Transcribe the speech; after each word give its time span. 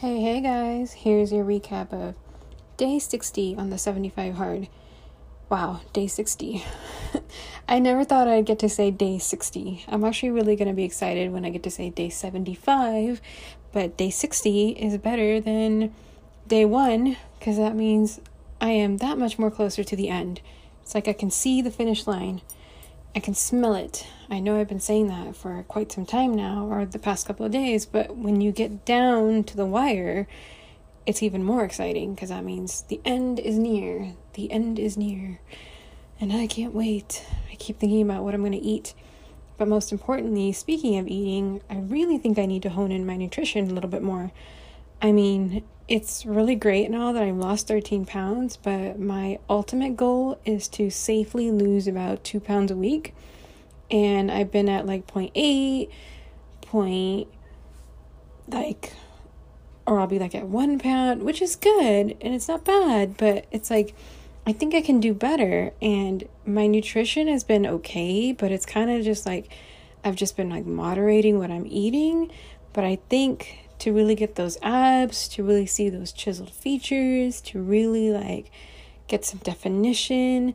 Hey, 0.00 0.20
hey 0.20 0.40
guys, 0.40 0.92
here's 0.92 1.32
your 1.32 1.44
recap 1.44 1.92
of 1.92 2.14
day 2.76 3.00
60 3.00 3.56
on 3.56 3.70
the 3.70 3.78
75 3.78 4.34
hard. 4.34 4.68
Wow, 5.48 5.80
day 5.92 6.06
60. 6.06 6.64
I 7.68 7.80
never 7.80 8.04
thought 8.04 8.28
I'd 8.28 8.46
get 8.46 8.60
to 8.60 8.68
say 8.68 8.92
day 8.92 9.18
60. 9.18 9.86
I'm 9.88 10.04
actually 10.04 10.30
really 10.30 10.54
going 10.54 10.68
to 10.68 10.74
be 10.74 10.84
excited 10.84 11.32
when 11.32 11.44
I 11.44 11.50
get 11.50 11.64
to 11.64 11.70
say 11.72 11.90
day 11.90 12.10
75, 12.10 13.20
but 13.72 13.96
day 13.96 14.10
60 14.10 14.68
is 14.68 14.96
better 14.98 15.40
than 15.40 15.92
day 16.46 16.64
1 16.64 17.16
because 17.40 17.56
that 17.56 17.74
means 17.74 18.20
I 18.60 18.68
am 18.68 18.98
that 18.98 19.18
much 19.18 19.36
more 19.36 19.50
closer 19.50 19.82
to 19.82 19.96
the 19.96 20.10
end. 20.10 20.40
It's 20.80 20.94
like 20.94 21.08
I 21.08 21.12
can 21.12 21.32
see 21.32 21.60
the 21.60 21.72
finish 21.72 22.06
line. 22.06 22.42
I 23.14 23.20
can 23.20 23.34
smell 23.34 23.74
it. 23.74 24.06
I 24.30 24.40
know 24.40 24.60
I've 24.60 24.68
been 24.68 24.80
saying 24.80 25.08
that 25.08 25.34
for 25.34 25.62
quite 25.66 25.90
some 25.90 26.06
time 26.06 26.34
now, 26.34 26.66
or 26.66 26.84
the 26.84 26.98
past 26.98 27.26
couple 27.26 27.46
of 27.46 27.52
days, 27.52 27.86
but 27.86 28.16
when 28.16 28.40
you 28.40 28.52
get 28.52 28.84
down 28.84 29.44
to 29.44 29.56
the 29.56 29.66
wire, 29.66 30.28
it's 31.06 31.22
even 31.22 31.42
more 31.42 31.64
exciting 31.64 32.14
because 32.14 32.28
that 32.28 32.44
means 32.44 32.82
the 32.82 33.00
end 33.04 33.40
is 33.40 33.58
near. 33.58 34.12
The 34.34 34.52
end 34.52 34.78
is 34.78 34.96
near. 34.96 35.40
And 36.20 36.32
I 36.32 36.46
can't 36.46 36.74
wait. 36.74 37.24
I 37.50 37.54
keep 37.54 37.78
thinking 37.78 38.02
about 38.02 38.24
what 38.24 38.34
I'm 38.34 38.42
going 38.42 38.52
to 38.52 38.58
eat. 38.58 38.92
But 39.56 39.68
most 39.68 39.90
importantly, 39.90 40.52
speaking 40.52 40.98
of 40.98 41.08
eating, 41.08 41.62
I 41.70 41.78
really 41.78 42.18
think 42.18 42.38
I 42.38 42.46
need 42.46 42.62
to 42.62 42.70
hone 42.70 42.92
in 42.92 43.06
my 43.06 43.16
nutrition 43.16 43.70
a 43.70 43.74
little 43.74 43.90
bit 43.90 44.02
more. 44.02 44.32
I 45.00 45.12
mean, 45.12 45.62
it's 45.86 46.26
really 46.26 46.54
great 46.54 46.90
now 46.90 47.12
that 47.12 47.22
I've 47.22 47.36
lost 47.36 47.68
13 47.68 48.04
pounds, 48.04 48.56
but 48.56 48.98
my 48.98 49.38
ultimate 49.48 49.96
goal 49.96 50.38
is 50.44 50.68
to 50.68 50.90
safely 50.90 51.50
lose 51.50 51.86
about 51.86 52.24
two 52.24 52.40
pounds 52.40 52.70
a 52.70 52.76
week. 52.76 53.14
And 53.90 54.30
I've 54.30 54.52
been 54.52 54.68
at 54.68 54.86
like 54.86 55.06
0.8, 55.06 55.88
point, 56.68 57.28
like, 58.48 58.92
or 59.86 59.98
I'll 59.98 60.06
be 60.06 60.18
like 60.18 60.34
at 60.34 60.46
one 60.46 60.78
pound, 60.78 61.22
which 61.22 61.40
is 61.40 61.56
good 61.56 62.16
and 62.20 62.34
it's 62.34 62.48
not 62.48 62.64
bad, 62.64 63.16
but 63.16 63.46
it's 63.50 63.70
like, 63.70 63.94
I 64.46 64.52
think 64.52 64.74
I 64.74 64.82
can 64.82 65.00
do 65.00 65.14
better. 65.14 65.72
And 65.80 66.28
my 66.44 66.66
nutrition 66.66 67.28
has 67.28 67.44
been 67.44 67.66
okay, 67.66 68.32
but 68.32 68.52
it's 68.52 68.66
kind 68.66 68.90
of 68.90 69.04
just 69.04 69.24
like, 69.24 69.50
I've 70.04 70.16
just 70.16 70.36
been 70.36 70.50
like 70.50 70.66
moderating 70.66 71.38
what 71.38 71.50
I'm 71.50 71.66
eating. 71.66 72.30
But 72.74 72.84
I 72.84 72.98
think 73.08 73.67
to 73.78 73.92
really 73.92 74.14
get 74.14 74.34
those 74.34 74.58
abs, 74.62 75.28
to 75.28 75.42
really 75.42 75.66
see 75.66 75.88
those 75.88 76.12
chiseled 76.12 76.50
features, 76.50 77.40
to 77.42 77.60
really 77.60 78.10
like 78.10 78.50
get 79.06 79.24
some 79.24 79.40
definition, 79.40 80.54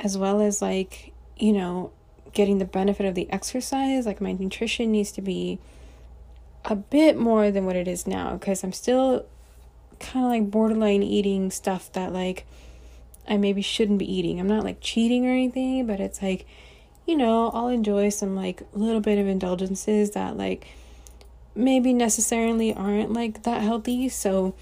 as 0.00 0.16
well 0.16 0.40
as 0.40 0.60
like, 0.62 1.12
you 1.36 1.52
know, 1.52 1.92
getting 2.32 2.58
the 2.58 2.64
benefit 2.64 3.06
of 3.06 3.14
the 3.14 3.30
exercise. 3.32 4.06
Like 4.06 4.20
my 4.20 4.32
nutrition 4.32 4.92
needs 4.92 5.12
to 5.12 5.22
be 5.22 5.58
a 6.64 6.76
bit 6.76 7.18
more 7.18 7.50
than 7.50 7.64
what 7.64 7.76
it 7.76 7.88
is 7.88 8.06
now 8.06 8.34
because 8.34 8.62
I'm 8.62 8.72
still 8.72 9.24
kind 10.00 10.24
of 10.24 10.30
like 10.30 10.50
borderline 10.50 11.02
eating 11.02 11.50
stuff 11.50 11.90
that 11.92 12.12
like 12.12 12.46
I 13.28 13.36
maybe 13.36 13.62
shouldn't 13.62 13.98
be 13.98 14.10
eating. 14.10 14.40
I'm 14.40 14.48
not 14.48 14.64
like 14.64 14.80
cheating 14.80 15.26
or 15.26 15.30
anything, 15.30 15.86
but 15.86 16.00
it's 16.00 16.22
like, 16.22 16.46
you 17.06 17.16
know, 17.16 17.50
I'll 17.50 17.68
enjoy 17.68 18.10
some 18.10 18.36
like 18.36 18.62
little 18.72 19.00
bit 19.00 19.18
of 19.18 19.26
indulgences 19.26 20.12
that 20.12 20.36
like 20.36 20.66
maybe 21.58 21.92
necessarily 21.92 22.72
aren't 22.72 23.12
like 23.12 23.42
that 23.42 23.62
healthy. 23.62 24.08
So, 24.08 24.54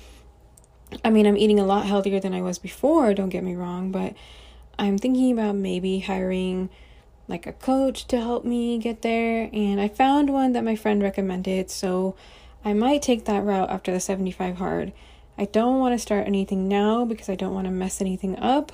I 1.05 1.11
mean, 1.11 1.27
I'm 1.27 1.37
eating 1.37 1.61
a 1.61 1.67
lot 1.67 1.87
healthier 1.87 2.19
than 2.19 2.35
I 2.35 2.43
was 2.43 2.59
before, 2.59 3.15
don't 3.15 3.29
get 3.29 3.45
me 3.45 3.55
wrong, 3.55 3.93
but 3.93 4.15
I'm 4.79 4.99
thinking 4.99 5.33
about 5.33 5.55
maybe 5.57 6.01
hiring 6.01 6.71
like 7.29 7.47
a 7.47 7.53
coach 7.53 8.07
to 8.09 8.19
help 8.19 8.45
me 8.45 8.79
get 8.79 9.03
there. 9.03 9.51
And 9.53 9.81
I 9.81 9.89
found 9.89 10.31
one 10.31 10.53
that 10.53 10.65
my 10.65 10.77
friend 10.77 11.03
recommended, 11.03 11.71
so 11.71 12.15
I 12.65 12.73
might 12.73 13.03
take 13.03 13.25
that 13.27 13.45
route 13.45 13.71
after 13.71 13.93
the 13.93 14.01
75 14.01 14.57
hard. 14.57 14.93
I 15.39 15.45
don't 15.45 15.79
want 15.79 15.95
to 15.95 15.99
start 15.99 16.27
anything 16.27 16.67
now 16.67 17.05
because 17.05 17.29
I 17.29 17.35
don't 17.35 17.55
want 17.55 17.67
to 17.67 17.71
mess 17.71 18.01
anything 18.01 18.39
up. 18.39 18.73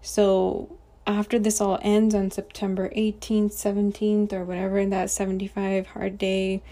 So, 0.00 0.78
after 1.06 1.38
this 1.38 1.60
all 1.60 1.78
ends 1.82 2.14
on 2.14 2.30
September 2.30 2.88
18th, 2.90 3.52
17th, 3.52 4.32
or 4.32 4.44
whatever 4.44 4.84
that 4.86 5.10
75 5.10 5.88
hard 5.88 6.16
day 6.16 6.62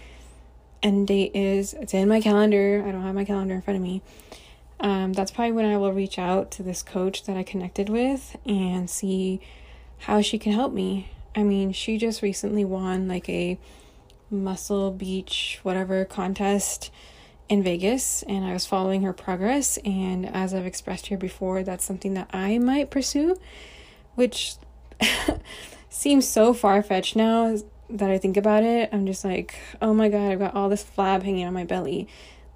end 0.83 1.07
date 1.07 1.31
is. 1.35 1.73
It's 1.73 1.93
in 1.93 2.07
my 2.07 2.21
calendar. 2.21 2.83
I 2.85 2.91
don't 2.91 3.03
have 3.03 3.15
my 3.15 3.25
calendar 3.25 3.55
in 3.55 3.61
front 3.61 3.77
of 3.77 3.83
me. 3.83 4.01
Um, 4.79 5.13
that's 5.13 5.31
probably 5.31 5.51
when 5.51 5.65
I 5.65 5.77
will 5.77 5.93
reach 5.93 6.17
out 6.17 6.49
to 6.51 6.63
this 6.63 6.81
coach 6.81 7.23
that 7.25 7.37
I 7.37 7.43
connected 7.43 7.87
with 7.89 8.35
and 8.45 8.89
see 8.89 9.39
how 9.99 10.21
she 10.21 10.39
can 10.39 10.53
help 10.53 10.73
me. 10.73 11.09
I 11.35 11.43
mean, 11.43 11.71
she 11.71 11.97
just 11.97 12.21
recently 12.21 12.65
won 12.65 13.07
like 13.07 13.29
a 13.29 13.59
muscle 14.31 14.91
beach 14.91 15.59
whatever 15.61 16.05
contest 16.05 16.89
in 17.49 17.61
Vegas 17.61 18.23
and 18.23 18.45
I 18.45 18.53
was 18.53 18.65
following 18.65 19.01
her 19.01 19.11
progress 19.11 19.77
and 19.83 20.25
as 20.25 20.53
I've 20.53 20.65
expressed 20.65 21.07
here 21.07 21.17
before 21.17 21.63
that's 21.63 21.83
something 21.83 22.13
that 22.13 22.29
I 22.31 22.57
might 22.57 22.89
pursue 22.89 23.35
which 24.15 24.55
seems 25.89 26.27
so 26.27 26.53
far-fetched 26.53 27.15
now 27.17 27.57
that 27.97 28.09
I 28.09 28.17
think 28.17 28.37
about 28.37 28.63
it, 28.63 28.89
I'm 28.91 29.05
just 29.05 29.23
like, 29.23 29.55
oh 29.81 29.93
my 29.93 30.09
god, 30.09 30.31
I've 30.31 30.39
got 30.39 30.55
all 30.55 30.69
this 30.69 30.83
flab 30.83 31.23
hanging 31.23 31.45
on 31.45 31.53
my 31.53 31.63
belly. 31.63 32.07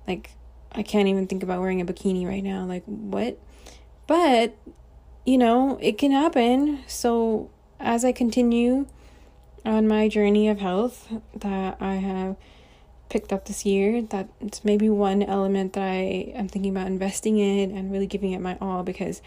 Like, 0.07 0.31
I 0.71 0.83
can't 0.83 1.07
even 1.07 1.27
think 1.27 1.43
about 1.43 1.61
wearing 1.61 1.81
a 1.81 1.85
bikini 1.85 2.27
right 2.27 2.43
now. 2.43 2.65
Like, 2.65 2.83
what? 2.85 3.39
But, 4.07 4.55
you 5.25 5.37
know, 5.37 5.77
it 5.81 5.97
can 5.97 6.11
happen. 6.11 6.79
So, 6.87 7.49
as 7.79 8.05
I 8.05 8.11
continue 8.11 8.87
on 9.65 9.87
my 9.87 10.07
journey 10.07 10.47
of 10.47 10.59
health 10.59 11.11
that 11.35 11.77
I 11.81 11.95
have 11.95 12.35
picked 13.09 13.33
up 13.33 13.45
this 13.45 13.65
year, 13.65 14.01
that 14.01 14.29
it's 14.41 14.63
maybe 14.63 14.89
one 14.89 15.23
element 15.23 15.73
that 15.73 15.83
I 15.83 16.33
am 16.35 16.47
thinking 16.47 16.71
about 16.75 16.87
investing 16.87 17.37
in 17.39 17.75
and 17.75 17.91
really 17.91 18.07
giving 18.07 18.31
it 18.31 18.39
my 18.39 18.57
all 18.61 18.83
because 18.83 19.21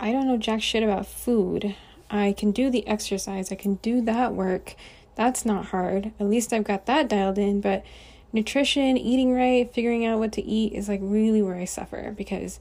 I 0.00 0.12
don't 0.12 0.26
know 0.26 0.36
jack 0.36 0.62
shit 0.62 0.82
about 0.82 1.06
food. 1.06 1.74
I 2.10 2.32
can 2.32 2.52
do 2.52 2.70
the 2.70 2.86
exercise, 2.86 3.52
I 3.52 3.56
can 3.56 3.76
do 3.76 4.00
that 4.02 4.34
work. 4.34 4.74
That's 5.14 5.44
not 5.44 5.66
hard. 5.66 6.12
At 6.20 6.26
least 6.26 6.52
I've 6.52 6.64
got 6.64 6.86
that 6.86 7.08
dialed 7.08 7.38
in, 7.38 7.60
but 7.60 7.84
nutrition, 8.32 8.96
eating 8.96 9.34
right, 9.34 9.72
figuring 9.72 10.04
out 10.06 10.18
what 10.18 10.32
to 10.32 10.44
eat 10.44 10.72
is 10.72 10.88
like 10.88 11.00
really 11.02 11.42
where 11.42 11.56
I 11.56 11.64
suffer 11.64 12.12
because 12.16 12.60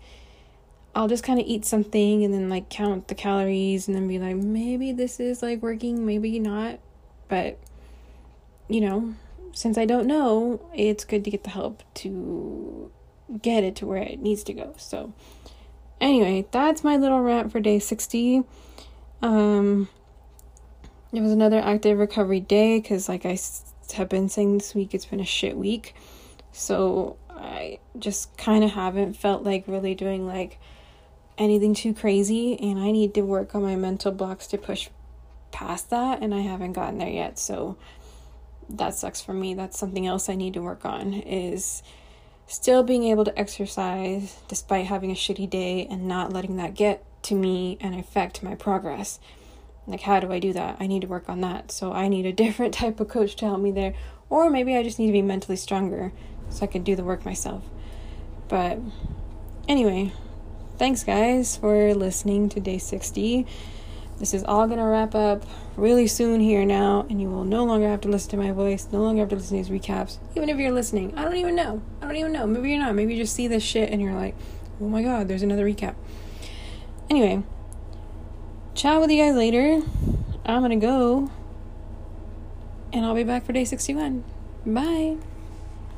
I'll 0.95 1.07
just 1.07 1.23
kind 1.23 1.39
of 1.39 1.45
eat 1.45 1.65
something 1.65 2.23
and 2.23 2.33
then 2.33 2.49
like 2.49 2.69
count 2.69 3.07
the 3.07 3.15
calories 3.15 3.87
and 3.87 3.95
then 3.95 4.07
be 4.07 4.17
like, 4.17 4.35
maybe 4.35 4.91
this 4.91 5.19
is 5.19 5.43
like 5.43 5.61
working, 5.61 6.05
maybe 6.05 6.39
not. 6.39 6.79
But, 7.27 7.59
you 8.67 8.81
know, 8.81 9.13
since 9.53 9.77
I 9.77 9.85
don't 9.85 10.07
know, 10.07 10.59
it's 10.73 11.05
good 11.05 11.23
to 11.25 11.29
get 11.29 11.43
the 11.43 11.51
help 11.51 11.83
to 11.95 12.91
get 13.41 13.63
it 13.63 13.75
to 13.77 13.85
where 13.85 14.01
it 14.01 14.19
needs 14.19 14.43
to 14.45 14.53
go. 14.53 14.73
So, 14.77 15.13
anyway, 16.01 16.47
that's 16.51 16.83
my 16.83 16.97
little 16.97 17.21
rant 17.21 17.51
for 17.51 17.59
day 17.59 17.79
60. 17.79 18.43
Um, 19.21 19.89
it 21.11 21.21
was 21.21 21.31
another 21.31 21.59
active 21.59 21.97
recovery 21.97 22.39
day 22.39 22.79
because, 22.79 23.09
like 23.09 23.25
I 23.25 23.37
have 23.95 24.09
been 24.09 24.29
saying 24.29 24.57
this 24.57 24.75
week, 24.75 24.93
it's 24.93 25.05
been 25.05 25.19
a 25.19 25.25
shit 25.25 25.57
week. 25.57 25.95
So 26.51 27.17
I 27.29 27.79
just 27.97 28.35
kind 28.37 28.63
of 28.63 28.71
haven't 28.71 29.15
felt 29.15 29.43
like 29.43 29.65
really 29.67 29.95
doing 29.95 30.27
like 30.27 30.59
anything 31.37 31.73
too 31.73 31.93
crazy, 31.93 32.59
and 32.59 32.79
I 32.79 32.91
need 32.91 33.13
to 33.15 33.21
work 33.21 33.55
on 33.55 33.61
my 33.61 33.75
mental 33.75 34.11
blocks 34.11 34.47
to 34.47 34.57
push 34.57 34.89
past 35.51 35.89
that, 35.89 36.21
and 36.21 36.33
I 36.33 36.41
haven't 36.41 36.73
gotten 36.73 36.97
there 36.97 37.09
yet. 37.09 37.39
So 37.39 37.77
that 38.69 38.95
sucks 38.95 39.21
for 39.21 39.33
me. 39.33 39.53
That's 39.53 39.79
something 39.79 40.05
else 40.05 40.29
I 40.29 40.35
need 40.35 40.53
to 40.55 40.61
work 40.61 40.85
on 40.85 41.13
is 41.13 41.83
still 42.47 42.83
being 42.83 43.03
able 43.03 43.25
to 43.25 43.37
exercise 43.37 44.37
despite 44.47 44.85
having 44.85 45.11
a 45.11 45.15
shitty 45.15 45.49
day 45.49 45.85
and 45.89 46.07
not 46.07 46.31
letting 46.31 46.57
that 46.57 46.73
get 46.73 47.03
to 47.23 47.35
me 47.35 47.77
and 47.81 47.95
affect 47.95 48.43
my 48.43 48.55
progress. 48.55 49.19
Like, 49.85 50.01
how 50.01 50.19
do 50.19 50.31
I 50.31 50.39
do 50.39 50.53
that? 50.53 50.77
I 50.79 50.87
need 50.87 51.01
to 51.01 51.07
work 51.07 51.29
on 51.29 51.41
that. 51.41 51.71
So, 51.71 51.93
I 51.93 52.07
need 52.07 52.25
a 52.25 52.33
different 52.43 52.73
type 52.73 52.99
of 52.99 53.07
coach 53.07 53.35
to 53.37 53.45
help 53.45 53.61
me 53.61 53.71
there. 53.71 53.93
Or 54.29 54.49
maybe 54.49 54.75
I 54.75 54.83
just 54.83 54.99
need 54.99 55.07
to 55.07 55.13
be 55.13 55.21
mentally 55.21 55.55
stronger 55.55 56.11
so 56.49 56.63
I 56.63 56.67
can 56.67 56.83
do 56.83 56.95
the 56.95 57.03
work 57.03 57.25
myself. 57.25 57.63
But 58.47 58.79
anyway, 59.67 60.13
thanks 60.77 61.03
guys 61.03 61.57
for 61.57 61.93
listening 61.93 62.49
to 62.49 62.59
day 62.59 62.77
60. 62.77 63.45
This 64.19 64.33
is 64.33 64.43
all 64.43 64.65
going 64.65 64.79
to 64.79 64.85
wrap 64.85 65.13
up 65.13 65.43
really 65.75 66.07
soon 66.07 66.39
here 66.39 66.65
now, 66.65 67.05
and 67.07 67.21
you 67.21 67.29
will 67.29 67.43
no 67.43 67.63
longer 67.63 67.87
have 67.87 68.01
to 68.01 68.07
listen 68.07 68.31
to 68.31 68.37
my 68.37 68.51
voice, 68.51 68.87
no 68.91 69.03
longer 69.03 69.21
have 69.21 69.29
to 69.29 69.35
listen 69.35 69.61
to 69.61 69.69
these 69.69 69.81
recaps. 69.81 70.17
Even 70.35 70.49
if 70.49 70.57
you're 70.57 70.71
listening, 70.71 71.15
I 71.15 71.23
don't 71.23 71.35
even 71.35 71.55
know. 71.55 71.83
I 72.01 72.07
don't 72.07 72.15
even 72.15 72.31
know. 72.31 72.47
Maybe 72.47 72.71
you're 72.71 72.79
not. 72.79 72.95
Maybe 72.95 73.13
you 73.13 73.23
just 73.23 73.35
see 73.35 73.47
this 73.47 73.61
shit 73.61 73.91
and 73.91 74.01
you're 74.01 74.15
like, 74.15 74.35
oh 74.81 74.87
my 74.87 75.03
god, 75.03 75.27
there's 75.27 75.43
another 75.43 75.65
recap. 75.65 75.95
Anyway, 77.09 77.43
chat 78.75 78.99
with 78.99 79.09
you 79.09 79.23
guys 79.23 79.35
later. 79.35 79.81
I'm 80.45 80.61
gonna 80.61 80.75
go. 80.75 81.31
And 82.91 83.05
I'll 83.05 83.15
be 83.15 83.23
back 83.23 83.45
for 83.45 83.53
day 83.53 83.65
61. 83.65 84.23
Bye. 84.65 85.17